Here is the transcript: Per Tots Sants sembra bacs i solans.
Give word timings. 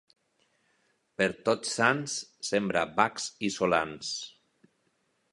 Per 1.21 1.25
Tots 1.49 1.73
Sants 1.79 2.15
sembra 2.47 2.83
bacs 3.01 3.27
i 3.49 3.53
solans. 3.57 4.09